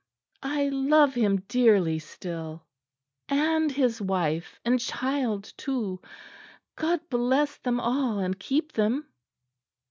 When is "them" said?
7.59-7.79, 8.71-9.05